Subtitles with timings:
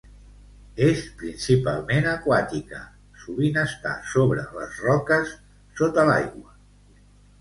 [0.85, 2.81] És principalment aquàtica,
[3.25, 5.37] sovint està sobre les roques
[5.83, 6.59] sota l'aigua.